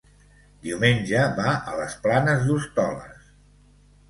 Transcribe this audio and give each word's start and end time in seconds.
Diumenge 0.67 1.21
va 1.41 1.51
a 1.73 1.75
les 1.83 1.99
Planes 2.07 2.47
d'Hostoles. 2.49 3.31